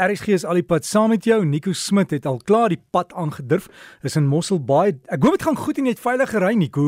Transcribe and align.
RSG 0.00 0.32
is 0.32 0.44
al 0.48 0.56
die 0.56 0.64
pad 0.64 0.86
saam 0.88 1.10
met 1.12 1.26
jou. 1.28 1.42
Nico 1.44 1.74
Smit 1.76 2.14
het 2.14 2.26
al 2.26 2.38
klaar 2.48 2.72
die 2.72 2.80
pad 2.94 3.12
aangedurf. 3.12 3.66
Is 4.06 4.16
in 4.16 4.28
Mosselbaai. 4.30 4.96
Ek 5.12 5.20
hoop 5.20 5.36
dit 5.36 5.44
gaan 5.44 5.58
goed 5.60 5.80
en 5.80 5.88
jy 5.88 5.92
het 5.92 6.00
veilig 6.00 6.32
gery, 6.32 6.54
Nico. 6.56 6.86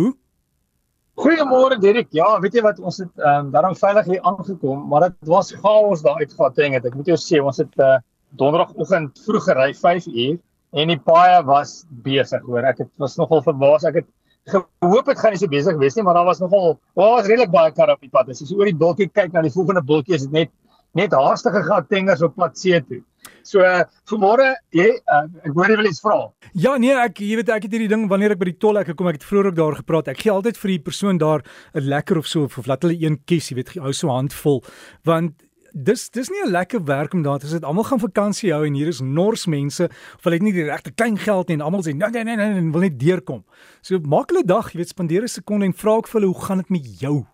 Goeiemôre 1.21 1.77
Dirk. 1.83 2.09
Ja, 2.17 2.31
weet 2.41 2.57
jy 2.57 2.63
wat 2.65 2.81
ons 2.81 3.03
het 3.03 3.13
ehm 3.21 3.49
um, 3.49 3.51
daarom 3.53 3.77
veilig 3.77 4.09
hier 4.09 4.23
aangekom, 4.29 4.87
maar 4.89 5.11
dit 5.11 5.29
was 5.29 5.53
chaos 5.61 6.01
daar 6.07 6.23
uit 6.23 6.33
Gauteng 6.39 6.79
het. 6.79 6.89
Ek 6.89 6.97
moet 6.97 7.13
jou 7.13 7.19
sê, 7.21 7.43
ons 7.45 7.61
het 7.61 7.85
uh, 7.85 7.99
donderdagoggend 8.41 9.21
vroeg 9.27 9.45
gery 9.51 9.69
5 9.77 10.09
uur 10.09 10.41
en 10.81 10.95
die 10.95 11.01
paai 11.11 11.45
was 11.45 11.83
besig, 12.07 12.41
hoor. 12.49 12.65
Ek 12.65 12.81
het 12.81 12.91
was 13.03 13.19
nogal 13.21 13.45
verbaas. 13.45 13.85
Ek 13.85 14.01
het 14.01 14.09
gehoop 14.49 15.13
dit 15.13 15.21
gaan 15.21 15.37
nie 15.37 15.43
so 15.43 15.53
besig 15.53 15.77
wees 15.85 16.01
nie, 16.01 16.07
maar 16.07 16.17
daar 16.17 16.31
was 16.31 16.41
nogal, 16.41 16.79
oh, 16.97 17.11
was 17.19 17.29
redelik 17.29 17.53
baie 17.53 17.77
kar 17.77 17.93
op 17.93 18.01
die 18.01 18.11
pad. 18.11 18.33
As 18.33 18.41
jy 18.41 18.49
so 18.49 18.57
oor 18.57 18.73
die 18.73 18.81
bultjie 18.81 19.11
kyk 19.13 19.37
na 19.37 19.45
die 19.45 19.53
volgende 19.53 19.85
bultjie, 19.85 20.17
is 20.17 20.25
dit 20.25 20.33
net 20.41 20.51
net 20.99 21.13
haastige 21.17 21.63
gatengers 21.67 22.23
op 22.23 22.37
pad 22.37 22.59
see 22.59 22.81
toe. 22.89 23.03
So 23.47 23.63
uh, 23.63 23.83
vanmôre, 24.11 24.49
jy 24.75 24.89
uh, 25.11 25.25
ek 25.43 25.55
hoor 25.55 25.71
jy 25.71 25.77
wil 25.79 25.91
iets 25.91 26.03
vra. 26.03 26.17
Ja, 26.55 26.77
nee, 26.79 26.95
ek 26.95 27.23
jy 27.23 27.39
weet 27.41 27.53
ek 27.55 27.67
het 27.67 27.75
hierdie 27.75 27.91
ding 27.91 28.09
wanneer 28.11 28.35
ek 28.35 28.43
by 28.43 28.51
die 28.51 28.59
tol 28.63 28.79
ek 28.79 28.93
kom, 28.97 29.11
ek 29.11 29.21
het 29.21 29.29
vroeër 29.29 29.51
ook 29.51 29.59
daar 29.59 29.79
gepraat. 29.79 30.11
Ek 30.13 30.23
gee 30.23 30.35
altyd 30.35 30.59
vir 30.59 30.75
die 30.77 30.83
persoon 30.91 31.23
daar 31.23 31.43
'n 31.75 31.87
lekker 31.95 32.19
of 32.19 32.27
so 32.27 32.45
of 32.45 32.67
laat 32.67 32.83
hulle 32.83 32.99
een 32.99 33.19
kies, 33.27 33.51
jy 33.51 33.57
weet, 33.57 33.75
hou 33.79 33.93
so 33.93 34.09
handvol 34.09 34.63
want 35.05 35.35
Dis 35.73 36.11
dis 36.11 36.29
nie 36.29 36.45
'n 36.45 36.51
lekker 36.51 36.85
werk 36.85 37.15
om 37.15 37.23
daar 37.23 37.39
te 37.39 37.47
sit. 37.47 37.65
Almal 37.65 37.85
gaan 37.85 37.99
vakansie 37.99 38.53
hou 38.53 38.67
en 38.67 38.75
hier 38.75 38.89
is 38.89 39.01
nors 39.01 39.47
mense 39.47 39.85
of 39.89 40.25
hulle 40.25 40.35
het 40.37 40.43
nie 40.43 40.53
die 40.53 40.69
regte 40.69 40.93
klein 40.93 41.17
geld 41.17 41.49
nie 41.49 41.57
en 41.57 41.65
almal 41.65 41.81
sê 41.81 41.97
nee 41.97 42.11
nee 42.11 42.25
nee 42.25 42.37
nee 42.37 42.71
wil 42.71 42.81
net 42.81 43.01
deurkom. 43.01 43.45
So 43.81 43.99
maak 43.99 44.29
hulle 44.29 44.45
dag, 44.45 44.73
jy 44.73 44.79
weet, 44.79 44.89
spandeer 44.89 45.23
'n 45.23 45.29
sekonde 45.29 45.65
en 45.65 45.73
vra 45.73 45.97
ek 45.97 46.09
vir 46.09 46.21
hulle 46.21 46.33
hoe 46.33 46.45
gaan 46.45 46.59
dit 46.59 46.71
met 46.71 47.01
jou? 47.01 47.27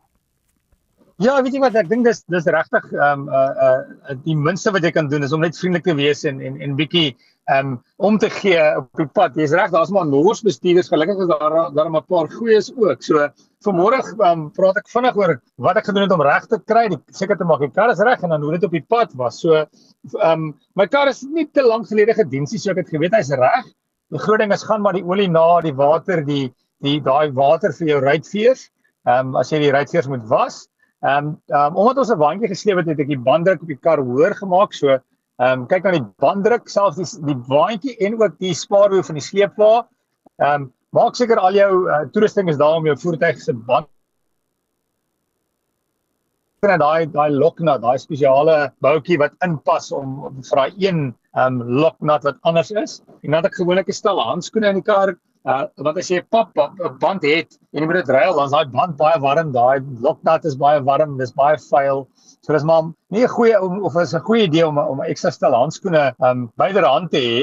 Ja, 1.19 1.33
weet 1.43 1.57
jy 1.57 1.61
wat 1.65 1.75
ek 1.75 1.89
dink 1.91 2.07
dis 2.07 2.21
dis 2.31 2.45
regtig 2.55 2.85
ehm 2.95 3.25
um, 3.25 3.31
uh 3.35 3.65
uh 3.69 4.15
die 4.23 4.37
minste 4.39 4.71
wat 4.71 4.85
jy 4.87 4.93
kan 4.95 5.09
doen 5.11 5.27
is 5.27 5.33
om 5.35 5.43
net 5.43 5.57
vriendelik 5.59 5.89
te 5.89 5.95
wees 5.99 6.21
en 6.31 6.37
en 6.39 6.61
en 6.63 6.77
bietjie 6.79 7.09
ehm 7.11 7.73
um, 7.73 7.73
om 8.07 8.19
te 8.23 8.29
gee 8.31 8.61
op 8.79 9.01
die 9.01 9.07
pad. 9.19 9.35
Jy's 9.35 9.55
reg, 9.59 9.73
daar's 9.75 9.91
maar 9.91 10.07
nors 10.07 10.45
bestuurders. 10.47 10.93
Gelukkig 10.93 11.25
is 11.25 11.33
daar 11.33 11.57
daar 11.75 11.91
'n 11.91 12.05
paar 12.07 12.31
goeies 12.37 12.71
ook. 12.71 13.03
So 13.03 13.27
vanmôre 13.67 13.99
ehm 13.99 14.23
um, 14.29 14.47
praat 14.61 14.79
ek 14.79 14.95
vinnig 14.95 15.19
oor 15.19 15.35
wat 15.67 15.83
ek 15.83 15.91
gedoen 15.91 16.07
het 16.07 16.15
om 16.15 16.23
reg 16.23 16.47
te 16.47 16.61
kry, 16.63 16.87
seker 17.11 17.37
te 17.37 17.51
maak 17.51 17.67
die 17.67 17.73
kar 17.75 17.91
is 17.91 18.05
reg 18.13 18.23
en 18.23 18.37
dan 18.37 18.43
hoe 18.43 18.55
dit 18.55 18.71
op 18.71 18.79
die 18.79 18.87
pad 18.89 19.11
was. 19.19 19.41
So 19.41 19.59
ehm 19.59 20.31
um, 20.31 20.55
my 20.77 20.87
kar 20.87 21.09
is 21.09 21.27
nie 21.27 21.51
te 21.51 21.67
lank 21.67 21.91
gelede 21.91 22.15
gedien, 22.15 22.47
so 22.47 22.71
ek 22.71 22.87
het 22.87 22.95
geweet 22.95 23.19
hy's 23.19 23.35
reg. 23.35 23.67
Die 24.15 24.23
groot 24.23 24.39
ding 24.39 24.53
is 24.53 24.63
gaan 24.63 24.83
maar 24.83 24.95
die 24.95 25.03
olie 25.03 25.29
na 25.29 25.61
die 25.67 25.75
water, 25.75 26.23
die 26.23 26.55
die 26.79 27.01
daai 27.01 27.35
water 27.35 27.73
vir 27.73 27.87
jou 27.89 28.01
ruitveers. 28.07 28.71
Ehm 29.03 29.35
um, 29.35 29.37
as 29.37 29.51
jy 29.51 29.67
die 29.67 29.75
ruitveers 29.75 30.07
moet 30.07 30.23
was 30.31 30.69
Ehm 31.07 31.27
um, 31.27 31.55
um, 31.55 31.77
omdat 31.77 31.99
ons 32.03 32.11
'n 32.11 32.19
bandjie 32.19 32.49
gesleep 32.51 32.79
het, 32.81 32.89
het 32.91 33.01
ek 33.01 33.13
die 33.13 33.25
banddruk 33.29 33.63
op 33.63 33.69
die 33.71 33.79
kar 33.79 34.01
hoër 34.03 34.35
gemaak. 34.35 34.73
So 34.75 34.89
ehm 34.89 35.61
um, 35.61 35.67
kyk 35.67 35.85
na 35.85 35.93
die 35.95 36.09
banddruk, 36.19 36.69
selfs 36.69 36.99
die 36.99 37.27
die 37.29 37.39
bandjie 37.51 37.95
en 38.03 38.17
ook 38.19 38.39
die 38.39 38.55
spaarwiel 38.55 39.05
van 39.07 39.15
die 39.15 39.23
sleepwa. 39.23 39.87
Ehm 40.43 40.63
um, 40.63 40.73
maak 40.91 41.15
seker 41.15 41.39
al 41.39 41.55
jou 41.55 41.87
uh, 41.87 42.01
toerusting 42.13 42.49
is 42.49 42.59
daar 42.59 42.81
om 42.81 42.87
jou 42.87 42.97
voertuig 42.97 43.39
se 43.41 43.53
band 43.53 43.87
en 46.67 46.81
daai 46.81 47.07
daai 47.07 47.31
loknat, 47.31 47.81
daai 47.83 47.99
spesiale 47.99 48.73
boutjie 48.83 49.19
wat 49.19 49.33
inpas 49.47 49.93
om 49.93 50.43
vir 50.43 50.57
daai 50.57 50.73
een 50.83 51.15
ehm 51.37 51.61
um, 51.61 51.77
loknat 51.85 52.25
wat 52.25 52.39
anders 52.43 52.71
is. 52.71 53.03
En 53.23 53.31
dan 53.31 53.45
het 53.45 53.53
ek 53.53 53.61
gewoonlik 53.61 53.89
'n 53.89 53.93
stel 53.93 54.19
handskoene 54.19 54.69
in 54.69 54.83
die 54.83 54.89
kar 54.93 55.15
Uh 55.49 55.65
want 55.87 55.97
as 56.01 56.09
jy 56.13 56.19
'n 56.21 56.27
pap 56.35 56.51
'n 56.61 56.99
band 57.03 57.23
het 57.25 57.55
en 57.73 57.81
jy 57.81 57.87
moet 57.87 57.99
dit 58.01 58.11
ruil, 58.17 58.35
dan 58.37 58.49
is 58.49 58.55
daai 58.55 58.73
band 58.73 58.97
baie 58.99 59.21
warm, 59.25 59.53
daai 59.53 59.79
loknat 60.07 60.45
is 60.45 60.57
baie 60.65 60.81
warm, 60.89 61.17
dis 61.17 61.33
baie 61.33 61.57
vuil. 61.71 62.03
So 62.45 62.53
dis 62.53 62.67
maar 62.71 62.91
nie 63.11 63.25
'n 63.25 63.33
goeie 63.37 63.57
of 63.89 63.97
is 64.03 64.15
'n 64.15 64.27
goeie 64.29 64.45
idee 64.49 64.67
om 64.67 64.79
om 64.79 65.01
ekstra 65.01 65.33
stel 65.33 65.57
handskoene 65.57 66.05
um 66.21 66.53
byderhand 66.57 67.11
te 67.11 67.23
hê. 67.29 67.41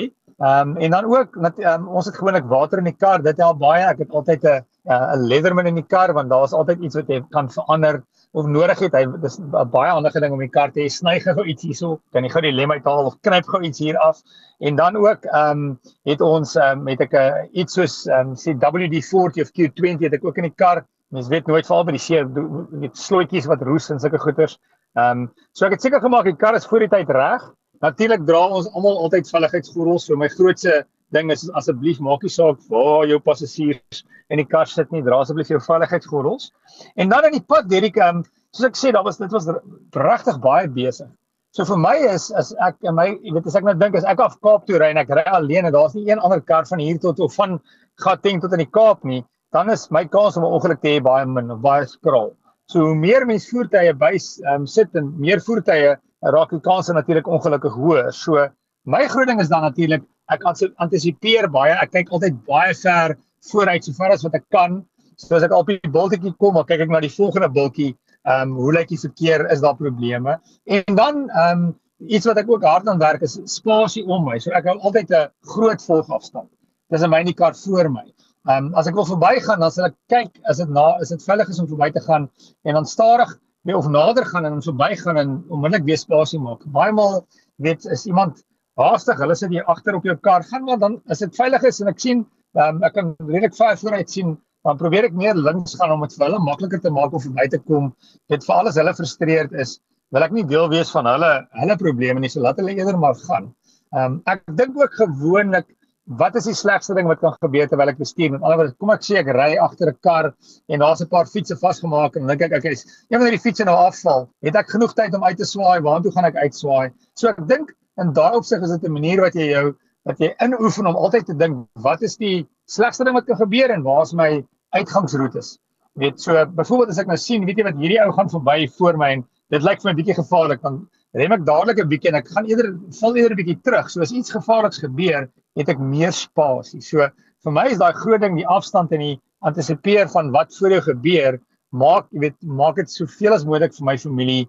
Um 0.51 0.77
en 0.77 0.91
dan 0.91 1.05
ook 1.05 1.35
met 1.35 1.59
um, 1.59 1.87
ons 1.87 2.05
het 2.05 2.15
gewoonlik 2.15 2.45
water 2.45 2.77
in 2.77 2.91
die 2.91 2.99
kar, 3.03 3.23
dit 3.23 3.37
help 3.37 3.59
baie. 3.59 3.83
Ek 3.83 3.99
het 3.99 4.11
altyd 4.11 4.43
'n 4.43 4.65
'n 4.85 5.27
leatherman 5.29 5.67
in 5.67 5.75
die 5.75 5.87
kar 5.87 6.13
want 6.13 6.29
daar's 6.29 6.53
altyd 6.53 6.79
iets 6.79 6.95
wat 6.95 7.07
jy 7.09 7.21
kan 7.33 7.49
verander 7.49 8.03
of 8.35 8.45
nodig 8.45 8.79
het. 8.79 8.93
Hy 8.93 9.05
dis 9.21 9.39
'n 9.39 9.69
baie 9.71 9.91
handige 9.91 10.19
ding 10.19 10.33
om 10.33 10.39
die 10.39 10.51
kar 10.51 10.71
te 10.71 10.81
hê. 10.83 10.89
Sny 10.89 11.19
gou 11.19 11.45
iets 11.45 11.63
hierso, 11.63 11.99
kan 12.11 12.23
jy 12.23 12.29
gou 12.29 12.41
die 12.41 12.51
lem 12.51 12.71
uithaal 12.71 13.05
of 13.05 13.15
knyp 13.21 13.47
gou 13.47 13.61
iets 13.63 13.79
hier 13.79 13.97
af. 13.97 14.21
En 14.59 14.75
dan 14.75 14.95
ook 14.95 15.25
ehm 15.25 15.51
um, 15.51 15.79
het 16.05 16.21
ons 16.21 16.55
um, 16.55 16.83
met 16.83 17.01
ek 17.01 17.13
'n 17.13 17.17
uh, 17.17 17.47
iets 17.53 17.73
soos 17.73 18.05
ehm 18.07 18.29
um, 18.29 18.35
sê 18.35 18.53
WD-40 18.53 19.41
of 19.41 19.51
Q20 19.57 20.03
het 20.03 20.13
ek 20.13 20.25
ook 20.25 20.37
in 20.37 20.49
die 20.49 20.55
kar. 20.55 20.85
Mens 21.09 21.27
weet 21.27 21.47
nooit 21.47 21.65
veral 21.65 21.85
by 21.85 21.91
die 21.91 21.99
see 21.99 22.23
met 22.71 22.97
slotjies 22.97 23.45
wat 23.45 23.61
roes 23.61 23.89
en 23.89 23.99
sulke 23.99 24.19
goeters. 24.19 24.59
Ehm 24.95 25.25
um, 25.25 25.31
so 25.53 25.65
ek 25.65 25.71
het 25.71 25.81
seker 25.81 26.01
gemaak 26.01 26.25
die 26.25 26.35
kar 26.35 26.55
is 26.55 26.65
voor 26.65 26.79
die 26.79 26.89
tyd 26.89 27.09
reg. 27.09 27.41
Natuurlik 27.81 28.25
dra 28.25 28.47
ons 28.47 28.67
almal 28.73 28.97
altyd 28.97 29.29
veiligheidsgordels. 29.29 30.05
So 30.05 30.15
my 30.15 30.27
grootste 30.27 30.85
ding 31.13 31.31
is 31.31 31.49
asseblief 31.59 31.99
maak 31.99 32.23
nie 32.23 32.33
saak 32.33 32.61
waar 32.69 33.05
jou 33.09 33.19
passasiers 33.19 34.03
in 34.29 34.41
die 34.41 34.47
kar 34.49 34.65
sit 34.65 34.91
nie, 34.91 35.03
dra 35.05 35.19
asseblief 35.21 35.51
jou 35.51 35.59
veiligheidsgordels. 35.61 36.49
En 36.97 37.09
dan 37.09 37.27
in 37.29 37.37
die 37.37 37.45
pad, 37.45 37.69
Derek, 37.69 37.99
um, 38.01 38.23
soos 38.55 38.69
ek 38.71 38.79
sê, 38.79 38.91
daar 38.95 39.05
was 39.05 39.21
dit 39.21 39.31
was 39.31 39.47
regtig 39.93 40.41
baie 40.41 40.67
besig. 40.67 41.11
So 41.55 41.63
vir 41.63 41.77
my 41.79 41.95
is 42.11 42.31
as 42.35 42.49
ek 42.65 42.81
en 42.83 42.97
my, 42.97 43.05
jy 43.23 43.31
weet 43.31 43.45
as 43.47 43.55
ek 43.55 43.63
nou 43.63 43.75
dink 43.79 43.95
as 43.95 44.07
ek 44.11 44.19
af 44.19 44.33
Kaap 44.43 44.65
toe 44.67 44.79
ry 44.81 44.89
en 44.91 44.99
ek 44.99 45.13
ry 45.15 45.23
alleen 45.31 45.69
en 45.69 45.71
daar's 45.75 45.93
nie 45.95 46.09
een 46.09 46.19
ander 46.19 46.41
kar 46.43 46.65
van 46.67 46.81
hier 46.83 46.97
tot 46.99 47.21
of 47.23 47.37
van 47.37 47.61
Gauteng 48.03 48.41
tot 48.43 48.51
in 48.57 48.65
die 48.65 48.71
Kaap 48.75 49.05
nie, 49.07 49.21
dan 49.55 49.71
is 49.71 49.87
my 49.87 50.03
kans 50.11 50.35
om 50.35 50.43
'n 50.43 50.51
ongeluk 50.57 50.81
te 50.81 50.97
hê 50.97 51.03
baie 51.03 51.25
min 51.25 51.53
baie 51.63 51.85
skraal. 51.87 52.33
So 52.67 52.81
hoe 52.89 52.95
meer 52.95 53.23
mense 53.29 53.47
voertuie 53.47 53.93
by 53.93 54.17
um, 54.51 54.67
sit 54.67 54.95
en 54.99 55.13
meer 55.21 55.39
voertuie 55.39 55.95
raak 56.35 56.51
die 56.51 56.59
kans 56.59 56.89
natuurlik 56.89 57.27
ongelukkig 57.27 57.73
hoër. 57.77 58.11
So 58.11 58.49
my 58.85 59.07
groot 59.07 59.27
ding 59.27 59.39
is 59.39 59.47
dan 59.47 59.61
natuurlik 59.61 60.03
ek 60.33 60.43
antisipeer 60.81 61.47
baie. 61.51 61.75
Ek 61.81 61.91
kyk 61.93 62.11
altyd 62.13 62.41
baie 62.47 62.73
ver 62.81 63.15
vooruit 63.51 63.85
so 63.85 63.93
ver 63.93 64.13
as 64.15 64.25
wat 64.25 64.35
ek 64.39 64.45
kan. 64.53 64.81
So 65.17 65.37
as 65.37 65.45
ek 65.47 65.53
op 65.55 65.69
die 65.71 65.79
bultjie 65.91 66.33
kom, 66.39 66.57
dan 66.57 66.67
kyk 66.69 66.85
ek 66.87 66.93
na 66.93 67.01
die 67.03 67.13
volgende 67.13 67.49
bultjie. 67.53 67.93
Ehm 68.25 68.55
um, 68.55 68.57
hoe 68.57 68.73
lyk 68.73 68.89
die 68.89 68.99
verkeer? 68.99 69.45
Is 69.53 69.61
daar 69.61 69.77
probleme? 69.77 70.39
En 70.65 70.97
dan 70.97 71.27
ehm 71.29 71.65
um, 71.65 71.65
iets 72.09 72.25
wat 72.27 72.41
ek 72.41 72.49
ook 72.51 72.65
hard 72.65 72.89
aan 72.89 72.99
werk 72.99 73.21
is 73.25 73.37
spasie 73.49 74.03
om 74.05 74.25
my. 74.25 74.39
So 74.41 74.51
ek 74.51 74.65
hou 74.65 74.77
altyd 74.79 75.13
'n 75.13 75.29
groot 75.53 75.81
volgafstand. 75.81 76.49
Dis 76.89 77.01
in 77.01 77.09
my 77.09 77.21
nie 77.23 77.33
kar 77.33 77.55
voor 77.55 77.89
my. 77.91 78.05
Ehm 78.49 78.65
um, 78.65 78.73
as 78.75 78.87
ek 78.87 78.95
wil 78.95 79.05
verbygaan, 79.05 79.59
dan 79.59 79.71
sal 79.71 79.85
ek 79.85 79.95
kyk 80.09 80.41
as 80.49 80.57
dit 80.57 80.69
na 80.69 80.97
is 81.01 81.09
dit 81.09 81.23
veilig 81.23 81.49
is 81.49 81.59
om 81.59 81.67
verby 81.67 81.91
te 81.91 82.01
gaan 82.01 82.29
en 82.63 82.73
dan 82.73 82.85
stadig 82.85 83.39
of 83.73 83.87
nader 83.87 84.25
gaan 84.25 84.45
en 84.45 84.51
dan 84.51 84.61
verbygaan 84.61 85.17
en 85.17 85.45
onmiddellik 85.49 85.85
weer 85.85 85.97
spasie 85.97 86.39
maak. 86.39 86.61
Baie 86.65 86.91
maal 86.91 87.25
weet 87.55 87.85
is 87.85 88.05
iemand 88.05 88.43
haastig, 88.79 89.19
hulle 89.21 89.35
sit 89.39 89.53
hier 89.53 89.67
agter 89.71 89.95
op 89.97 90.07
jou 90.07 90.15
kar, 90.27 90.43
gaan 90.49 90.65
maar 90.67 90.79
dan 90.81 90.99
as 91.11 91.23
dit 91.23 91.37
veilig 91.37 91.63
is 91.69 91.81
en 91.81 91.91
ek 91.91 92.01
sien 92.03 92.25
um, 92.59 92.81
ek 92.83 92.95
kan 92.97 93.13
redelik 93.23 93.55
ver 93.57 93.77
vooruit 93.79 94.11
sien, 94.11 94.35
dan 94.65 94.79
probeer 94.79 95.09
ek 95.09 95.17
meer 95.17 95.37
links 95.37 95.75
gaan 95.79 95.93
om 95.95 96.03
dit 96.05 96.15
vir 96.17 96.27
hulle 96.27 96.41
makliker 96.43 96.81
te 96.81 96.91
maak 96.93 97.13
om 97.13 97.21
verby 97.21 97.45
te 97.51 97.59
kom. 97.69 97.91
Dit 98.31 98.45
vir 98.47 98.55
alles 98.55 98.79
hulle 98.81 98.95
frustreerd 98.97 99.53
is, 99.61 99.77
wil 100.15 100.25
ek 100.25 100.33
nie 100.35 100.45
deel 100.49 100.67
wees 100.71 100.91
van 100.95 101.07
hulle 101.09 101.31
hulle 101.61 101.77
probleme 101.81 102.23
nie, 102.23 102.31
so 102.33 102.43
laat 102.43 102.59
hulle 102.61 102.75
eerder 102.75 102.99
maar 102.99 103.17
gaan. 103.27 103.51
Ehm 103.95 104.05
um, 104.17 104.21
ek 104.31 104.43
dink 104.59 104.77
ook 104.81 105.01
gewoonlik 105.01 105.71
Wat 106.05 106.35
is 106.37 106.45
die 106.45 106.53
slegste 106.53 106.93
ding 106.93 107.07
wat 107.09 107.17
kan 107.17 107.33
gebeur 107.41 107.65
terwyl 107.65 107.89
ek 107.89 107.97
bestuur? 107.97 108.35
Met 108.35 108.43
ander 108.43 108.59
woorde, 108.59 108.73
kom 108.77 108.91
ek 108.93 109.01
sê 109.01 109.15
ek 109.23 109.29
ry 109.33 109.55
agter 109.57 109.89
'n 109.89 109.97
kar 110.05 110.27
en 110.69 110.83
daar's 110.83 111.01
'n 111.01 111.09
paar 111.09 111.25
fietsse 111.25 111.57
vasgemaak 111.57 112.17
en 112.19 112.27
dink 112.29 112.43
ek 112.45 112.51
ek 112.59 112.65
is 112.69 112.85
een 113.09 113.17
van 113.17 113.31
die 113.33 113.41
fietsse 113.41 113.65
nou 113.65 113.73
afval. 113.73 114.29
Het 114.45 114.55
ek 114.55 114.69
genoeg 114.69 114.93
tyd 114.93 115.15
om 115.15 115.23
uit 115.23 115.37
te 115.37 115.45
swaai? 115.49 115.81
Waartoe 115.81 116.11
gaan 116.13 116.29
ek 116.29 116.35
uitswaai? 116.35 116.93
So 117.15 117.29
ek 117.29 117.41
dink 117.47 117.73
in 118.01 118.13
daai 118.13 118.35
opsig 118.37 118.63
is 118.63 118.71
dit 118.71 118.83
'n 118.89 118.93
manier 118.93 119.21
wat 119.21 119.35
jy 119.35 119.49
jou 119.51 119.75
wat 120.05 120.19
jy 120.19 120.33
inoefen 120.43 120.87
om 120.87 120.95
altyd 120.95 121.25
te 121.25 121.33
dink 121.33 121.67
wat 121.81 122.01
is 122.01 122.17
die 122.17 122.47
slegste 122.69 123.03
ding 123.03 123.15
wat 123.15 123.25
kan 123.25 123.37
gebeur 123.37 123.71
en 123.73 123.83
waar 123.83 124.03
is 124.03 124.13
my 124.13 124.45
uitgangsroetes. 124.73 125.57
Weet 125.95 126.19
so 126.21 126.33
byvoorbeeld 126.45 126.89
as 126.89 126.99
ek 126.99 127.07
nou 127.07 127.17
sien, 127.17 127.45
weet 127.45 127.57
jy 127.57 127.63
wat 127.63 127.79
hierdie 127.79 128.01
ou 128.03 128.11
gaan 128.11 128.29
verby 128.29 128.67
voor 128.77 128.97
my 128.97 129.09
en 129.15 129.25
dit 129.49 129.63
lyk 129.63 129.81
vir 129.81 129.89
my 129.89 129.93
'n 129.93 130.01
bietjie 130.01 130.19
gevaarlik 130.19 130.61
dan 130.61 130.87
rem 131.15 131.31
ek 131.31 131.45
dadelik 131.45 131.79
'n 131.79 131.89
bietjie 131.89 132.09
en 132.11 132.19
ek 132.19 132.27
gaan 132.27 132.45
eerder 132.45 132.73
val 132.99 133.15
eerder 133.15 133.35
'n 133.35 133.41
bietjie 133.41 133.61
terug. 133.63 133.89
So 133.89 134.01
as 134.01 134.11
iets 134.11 134.31
gevaarliks 134.31 134.83
gebeur, 134.83 135.29
het 135.55 135.69
ek 135.69 135.79
meer 135.79 136.11
spasie. 136.11 136.81
So 136.81 137.07
vir 137.43 137.51
my 137.51 137.67
is 137.71 137.79
daai 137.79 137.93
groot 137.93 138.21
ding 138.21 138.35
die 138.35 138.47
afstand 138.47 138.91
en 138.91 138.99
die 138.99 139.21
antisipeer 139.41 140.09
van 140.09 140.31
wat 140.31 140.55
voor 140.57 140.69
jou 140.69 140.81
gebeur, 140.81 141.39
maak 141.71 142.07
jy 142.11 142.19
weet 142.19 142.35
maak 142.43 142.75
dit 142.75 142.89
soveel 142.89 143.33
as 143.33 143.45
moontlik 143.45 143.73
vir 143.73 143.85
my 143.85 143.97
familie 143.97 144.47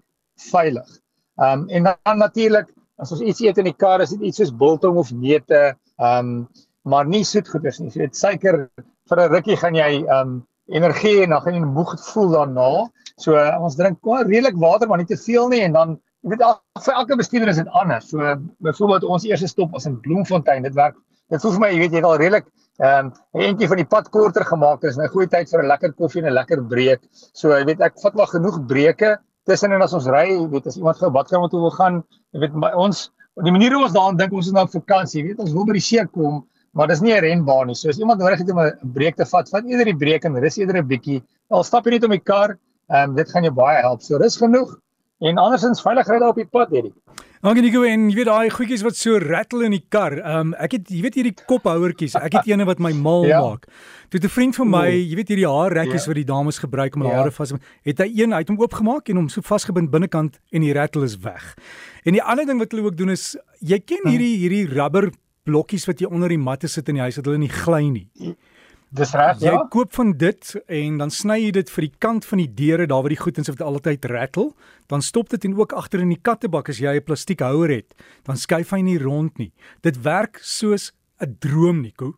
veilig. 0.51 0.89
Ehm 1.39 1.61
um, 1.61 1.69
en 1.69 1.83
dan 1.83 2.17
natuurlik 2.17 2.67
as 3.01 3.11
ons 3.13 3.21
iets 3.21 3.41
eet 3.45 3.59
in 3.61 3.69
die 3.69 3.77
kar, 3.77 4.01
is 4.01 4.13
dit 4.15 4.27
iets 4.29 4.41
soos 4.41 4.53
biltong 4.63 4.97
of 4.97 5.11
neute, 5.11 5.75
ehm 6.01 6.31
um, 6.33 6.47
maar 6.87 7.03
nie 7.03 7.23
soetgoeders 7.27 7.81
nie. 7.81 7.89
So 7.91 7.99
dit 7.99 8.15
suiker 8.15 8.69
vir 9.09 9.19
'n 9.19 9.31
rukkie 9.33 9.57
gaan 9.59 9.75
jy 9.75 9.89
ehm 10.03 10.19
um, 10.19 10.37
energie 10.67 11.23
en 11.23 11.29
dan 11.35 11.41
gaan 11.41 11.55
jy 11.55 11.63
moeg 11.63 11.95
voel 12.11 12.29
daarna. 12.35 12.69
So 13.17 13.35
uh, 13.35 13.57
ons 13.63 13.75
drink 13.75 13.99
redelik 14.03 14.57
water, 14.59 14.87
maar 14.87 14.97
nie 14.97 15.09
te 15.09 15.17
veel 15.17 15.47
nie 15.49 15.61
en 15.65 15.73
dan 15.73 15.97
jy 16.23 16.33
weet 16.33 16.43
vir 16.85 16.93
elke 16.93 17.17
bestuurder 17.19 17.49
is 17.49 17.59
dit 17.61 17.69
anders. 17.81 18.09
So 18.09 18.35
byvoorbeeld 18.65 19.03
ons 19.03 19.25
eerste 19.25 19.47
stop 19.47 19.71
was 19.71 19.85
in 19.85 19.99
Bloemfontein. 20.01 20.63
Dit 20.63 20.75
werk 20.75 20.95
dit 21.29 21.41
voel 21.41 21.55
vir 21.57 21.63
my 21.63 21.71
jy 21.73 21.79
weet 21.79 21.91
jy 21.91 22.01
het 22.01 22.09
al 22.09 22.19
redelik 22.21 22.47
ehm 22.77 23.07
um, 23.07 23.13
'n 23.33 23.47
entjie 23.51 23.67
van 23.67 23.77
die 23.77 23.89
pad 23.89 24.09
korter 24.09 24.45
gemaak. 24.45 24.81
Dis 24.81 24.97
nou 24.97 25.07
goeie 25.07 25.27
tyd 25.27 25.49
vir 25.49 25.63
'n 25.63 25.67
lekker 25.67 25.93
koffie 25.93 26.21
en 26.21 26.29
'n 26.29 26.37
lekker 26.39 26.63
breek. 26.63 27.01
So 27.33 27.51
jy 27.51 27.65
weet 27.65 27.81
ek 27.81 27.99
vat 27.99 28.15
maar 28.15 28.27
genoeg 28.27 28.65
breuke 28.65 29.17
tussenin 29.47 29.81
as 29.81 29.95
ons 29.97 30.07
ry, 30.11 30.27
weet 30.51 30.67
as 30.67 30.77
iemand 30.77 30.99
gou 30.99 31.09
badkamer 31.09 31.49
toe 31.49 31.63
wil 31.63 31.75
gaan, 31.79 32.03
jy 32.35 32.43
weet 32.45 32.59
my, 32.59 32.73
ons 32.75 33.07
Die 33.45 33.53
manier 33.53 33.75
hoe 33.75 33.83
ons 33.85 33.93
daaraan 33.93 34.17
dink, 34.17 34.31
ons 34.33 34.47
is 34.49 34.53
nou 34.55 34.63
op 34.65 34.71
vakansie, 34.73 35.21
weet 35.21 35.41
ons 35.43 35.51
wil 35.53 35.65
by 35.67 35.75
die 35.77 35.83
see 35.85 36.01
kom, 36.09 36.39
maar 36.73 36.89
dis 36.89 37.03
nie 37.05 37.13
'n 37.13 37.21
renbaan 37.21 37.67
nie. 37.67 37.75
So 37.75 37.89
as 37.89 37.99
iemand 37.99 38.19
nodig 38.19 38.39
het 38.39 38.49
om 38.49 38.59
'n 38.59 38.93
breek 38.93 39.15
te 39.15 39.25
vat, 39.25 39.49
vat 39.49 39.65
eerder 39.65 39.85
die 39.85 39.97
breek 39.97 40.25
en 40.25 40.33
rus 40.41 40.57
eerder 40.57 40.77
'n 40.77 40.87
bietjie. 40.87 41.21
Al 41.51 41.63
stap 41.63 41.85
jy 41.85 41.91
net 41.91 42.03
om 42.03 42.11
die 42.11 42.19
kar, 42.19 42.57
ehm 42.89 43.09
um, 43.09 43.15
dit 43.15 43.29
gaan 43.29 43.43
jou 43.43 43.53
baie 43.53 43.77
help. 43.81 44.01
So 44.01 44.17
rus 44.17 44.37
genoeg 44.37 44.79
en 45.19 45.37
andersins 45.41 45.81
veilig 45.81 46.07
ry 46.07 46.19
daar 46.21 46.33
op 46.35 46.41
die 46.41 46.49
pad, 46.49 46.73
hierdie. 46.73 46.93
Dankie 47.37 47.61
Nico 47.61 47.83
en 47.85 48.07
jy 48.09 48.15
weet 48.17 48.27
daai 48.27 48.49
goedjies 48.49 48.81
wat 48.81 48.97
so 48.97 49.19
rattle 49.21 49.67
in 49.67 49.75
die 49.75 49.83
kar. 49.93 50.15
Ehm 50.17 50.49
um, 50.49 50.53
ek 50.57 50.73
het 50.79 50.89
jy 50.89 51.03
weet 51.05 51.19
hierdie 51.19 51.33
kophouertjies. 51.37 52.15
Ek 52.17 52.33
het 52.33 52.49
eene 52.49 52.65
wat 52.65 52.81
my 52.81 52.89
mal 52.97 53.27
ja. 53.29 53.41
maak. 53.45 53.67
Toe 54.09 54.19
'n 54.19 54.31
vriend 54.33 54.57
van 54.57 54.69
my, 54.71 54.87
jy 54.89 55.15
weet 55.19 55.29
hierdie 55.35 55.45
haarrekkies 55.45 56.07
ja. 56.07 56.09
wat 56.09 56.17
die 56.17 56.25
dames 56.25 56.57
gebruik 56.57 56.95
om 56.95 57.05
hulle 57.05 57.13
ja. 57.13 57.21
hare 57.21 57.31
vas 57.31 57.53
te 57.53 57.59
het 57.85 58.01
hy 58.01 58.09
een 58.23 58.33
uit 58.33 58.49
hom 58.49 58.57
oopgemaak 58.57 59.09
en 59.09 59.21
hom 59.21 59.29
so 59.29 59.41
vasgebind 59.41 59.91
binnekant 59.91 60.39
en 60.51 60.65
die 60.65 60.73
rattle 60.73 61.05
is 61.05 61.17
weg. 61.21 61.53
En 62.03 62.17
die 62.17 62.23
ander 62.23 62.45
ding 62.45 62.59
wat 62.59 62.71
hulle 62.71 62.89
ook 62.89 62.97
doen 62.97 63.13
is 63.13 63.37
jy 63.61 63.79
ken 63.79 64.01
hm. 64.03 64.09
hierdie 64.09 64.35
hierdie 64.41 64.65
rubber 64.73 65.11
blokkies 65.45 65.85
wat 65.85 66.01
jy 66.01 66.09
onder 66.09 66.33
die 66.33 66.41
matte 66.41 66.67
sit 66.67 66.89
in 66.89 66.97
die 66.97 67.05
huis 67.05 67.15
dat 67.15 67.25
hulle 67.29 67.37
nie 67.37 67.53
gly 67.53 67.85
nie. 67.85 68.09
Dis 68.89 69.11
reg, 69.11 69.41
ja. 69.43 69.51
Jy 69.51 69.63
koop 69.73 69.91
van 69.97 70.13
dit 70.15 70.51
en 70.71 70.99
dan 71.01 71.09
sny 71.11 71.41
jy 71.41 71.49
dit 71.57 71.71
vir 71.73 71.87
die 71.89 71.95
kant 71.99 72.25
van 72.25 72.39
die 72.39 72.47
deure 72.47 72.85
daar 72.87 73.01
waar 73.03 73.11
die 73.11 73.19
goed 73.19 73.39
insit 73.41 73.57
wat 73.57 73.67
altyd 73.67 74.05
rattle, 74.07 74.53
dan 74.87 75.03
stop 75.03 75.27
dit 75.33 75.43
en 75.43 75.57
ook 75.59 75.75
agter 75.75 76.05
in 76.05 76.13
die 76.13 76.21
kattebak 76.23 76.69
as 76.71 76.79
jy 76.79 76.95
'n 76.95 77.03
plastiekhouer 77.03 77.69
het, 77.69 77.93
dan 78.23 78.37
skuif 78.37 78.71
hy 78.71 78.81
nie 78.81 78.97
rond 78.97 79.37
nie. 79.37 79.51
Dit 79.83 79.99
werk 80.03 80.39
soos 80.41 80.93
'n 81.19 81.35
droom, 81.39 81.81
Nico. 81.81 82.15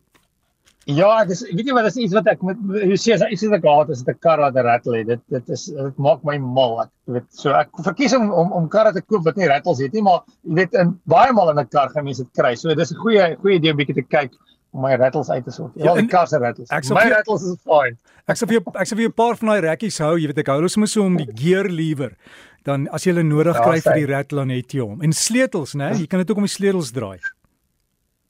Ja, 0.86 1.24
dis 1.24 1.42
weet 1.42 1.66
jy 1.66 1.74
wat 1.74 1.84
dis 1.84 1.96
iets 1.96 2.14
wat 2.14 2.26
ek 2.26 2.42
met 2.42 2.56
jy 2.72 2.96
sê 2.96 3.12
as 3.14 3.22
iets 3.28 3.42
wat 3.44 3.58
ek 3.58 3.66
haat 3.68 3.90
is 3.90 4.04
'n 4.06 4.14
kar 4.20 4.38
wat 4.38 4.54
rattle 4.54 4.96
het. 4.96 5.06
Dit 5.06 5.20
dit 5.28 5.48
is 5.50 5.64
dit 5.66 5.98
maak 5.98 6.22
my 6.24 6.38
mal. 6.38 6.82
Ek 6.82 6.90
weet 7.06 7.26
so 7.30 7.50
ek 7.50 7.68
verkies 7.84 8.14
om 8.14 8.30
om 8.30 8.52
om 8.52 8.68
karre 8.68 8.92
te 8.92 9.02
koop 9.02 9.24
wat 9.24 9.36
nie 9.36 9.48
rattles 9.48 9.80
het 9.80 9.92
nie, 9.92 10.02
maar 10.02 10.22
jy 10.46 10.54
weet 10.54 10.74
in 10.74 10.98
baie 11.06 11.32
maal 11.32 11.50
in 11.50 11.58
'n 11.58 11.68
kar 11.68 11.90
gaan 11.90 12.04
mense 12.04 12.22
dit 12.22 12.32
kry. 12.32 12.54
So 12.54 12.74
dis 12.74 12.92
'n 12.92 12.96
goeie 12.96 13.36
goeie 13.36 13.56
idee 13.58 13.72
om 13.72 13.76
bietjie 13.76 13.94
te 13.94 14.02
kyk 14.02 14.32
om 14.70 14.84
my 14.84 14.94
rattles 14.94 15.30
uit 15.30 15.44
te 15.44 15.50
sort. 15.50 15.72
Ja, 15.74 15.94
die 15.94 16.06
kar 16.10 16.28
se 16.28 16.38
rattles. 16.38 16.70
My 16.70 17.02
vir, 17.02 17.16
rattles 17.16 17.42
is 17.42 17.58
fine. 17.64 17.96
Ek 18.30 18.38
sê 18.38 18.46
vir 18.46 18.62
ek 18.74 18.86
sê 18.86 18.96
vir 18.96 19.08
'n 19.08 19.16
paar 19.16 19.36
van 19.40 19.48
daai 19.48 19.60
rekkies 19.66 19.98
hou, 19.98 20.14
jy 20.16 20.30
weet 20.30 20.38
ek 20.38 20.52
hou 20.52 20.60
hulle 20.60 20.68
sommer 20.68 20.88
so 20.88 21.02
om 21.02 21.16
die 21.16 21.28
gear 21.34 21.68
lever. 21.68 22.16
Dan 22.64 22.88
as 22.92 23.04
jy 23.04 23.12
hulle 23.14 23.24
nodig 23.24 23.56
ja, 23.56 23.62
kry 23.64 23.80
vir 23.80 23.94
die 23.94 24.06
rattle 24.06 24.38
dan 24.44 24.50
het 24.50 24.72
jy 24.74 24.80
hom. 24.80 25.02
En 25.02 25.12
sleutels, 25.12 25.74
né? 25.74 25.92
Jy 25.98 26.06
kan 26.06 26.20
dit 26.20 26.30
ook 26.30 26.36
om 26.36 26.48
die 26.48 26.56
sleutels 26.56 26.92
draai. 26.92 27.18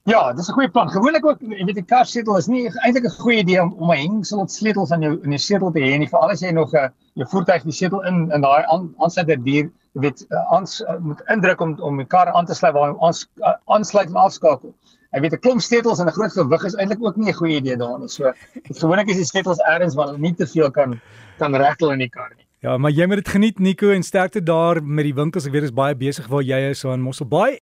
Ja, 0.08 0.32
dis 0.32 0.48
'n 0.48 0.52
goeie 0.52 0.70
plan. 0.70 0.88
Gewoonlik 0.88 1.26
ook, 1.26 1.40
jy 1.40 1.64
weet 1.64 1.74
die 1.74 1.84
kar 1.84 2.06
sleutel 2.06 2.36
is 2.36 2.48
nie 2.48 2.70
eintlik 2.84 3.04
'n 3.04 3.20
goeie 3.20 3.38
idee 3.38 3.60
om 3.62 3.74
om 3.78 3.90
'n 3.90 3.98
hengsel 3.98 4.38
met 4.38 4.52
sleutels 4.52 4.92
aan 4.92 5.02
jou 5.02 5.18
in 5.22 5.30
die 5.30 5.38
sleutel 5.38 5.70
te 5.72 5.80
hê 5.80 5.98
nie, 5.98 6.08
veral 6.08 6.30
as 6.30 6.40
jy 6.40 6.50
nog 6.50 6.72
'n 6.72 6.76
uh, 6.76 6.88
jou 7.14 7.26
voertuig 7.28 7.62
die 7.62 7.72
sleutel 7.72 8.00
in 8.06 8.30
in 8.32 8.40
daai 8.40 8.64
aansluiter 8.98 9.44
dier, 9.44 9.70
jy 9.92 10.00
weet, 10.00 10.24
uh, 10.30 10.52
ans 10.52 10.80
uh, 10.80 10.96
moet 10.98 11.20
indruk 11.28 11.60
om 11.60 11.76
om 11.80 11.96
die 11.96 12.06
kar 12.06 12.32
aan 12.32 12.46
te 12.46 12.54
sluit 12.54 12.74
waar 12.74 12.90
hy 12.90 12.96
ons 12.98 13.28
uh, 13.42 13.54
aansluit 13.66 14.08
en 14.08 14.16
afskakel. 14.16 14.74
Ek 15.10 15.22
weet 15.24 15.32
'n 15.34 15.42
klomp 15.42 15.60
sleutels 15.60 15.98
en 15.98 16.06
'n 16.06 16.14
groot 16.14 16.32
gewig 16.32 16.64
is 16.64 16.76
eintlik 16.76 17.02
ook 17.02 17.16
nie 17.16 17.30
'n 17.30 17.38
goeie 17.38 17.56
idee 17.56 17.76
daarin 17.76 18.00
nie. 18.00 18.08
So 18.08 18.32
gewoonlik 18.80 19.08
is 19.08 19.16
die 19.16 19.24
sleutels 19.24 19.58
ergens 19.58 19.94
waar 19.94 20.06
hulle 20.06 20.18
nie 20.18 20.34
te 20.34 20.46
veel 20.46 20.70
kan 20.70 21.00
kan 21.38 21.54
rattle 21.54 21.92
in 21.92 21.98
die 21.98 22.08
kar 22.08 22.30
nie. 22.36 22.46
Ja, 22.60 22.76
maar 22.76 22.90
jy 22.90 23.06
moet 23.06 23.16
dit 23.16 23.28
geniet 23.28 23.58
Nico 23.58 23.90
en 23.90 24.02
sterkte 24.02 24.42
daar 24.42 24.82
met 24.82 25.04
die 25.04 25.14
winkels. 25.14 25.46
Ek 25.46 25.52
weet 25.52 25.62
dit 25.62 25.70
is 25.70 25.76
baie 25.76 25.96
besig 25.96 26.26
waar 26.28 26.42
jy 26.42 26.70
is 26.70 26.78
so 26.78 26.92
in 26.92 27.00
Mosselbaai. 27.00 27.60